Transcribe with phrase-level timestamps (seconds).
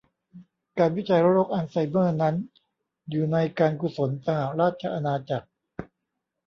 [0.79, 2.35] การวิจัยโรคอัลไซเมอร์นั้น
[3.09, 5.47] อยู่ในการกุศลสหราชอาณาจักร